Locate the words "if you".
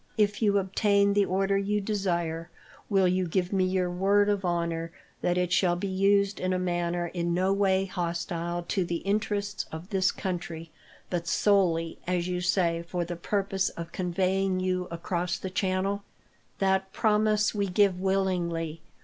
0.17-0.57